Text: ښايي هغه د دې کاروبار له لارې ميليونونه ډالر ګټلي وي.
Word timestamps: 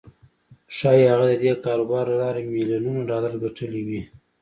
ښايي 0.75 1.05
هغه 1.13 1.25
د 1.31 1.33
دې 1.43 1.53
کاروبار 1.65 2.05
له 2.09 2.15
لارې 2.23 2.41
ميليونونه 2.55 3.01
ډالر 3.09 3.33
ګټلي 3.43 3.81
وي. 3.87 4.01